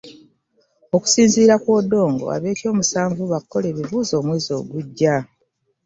Okusinziira 0.95 1.55
ku 1.63 1.69
Odongo, 1.79 2.25
ab'ekyomusanvu 2.35 3.21
ba 3.31 3.39
kukola 3.41 3.65
ebibuuzo 3.71 4.13
omwezi 4.21 4.51
ogujja 4.59 5.15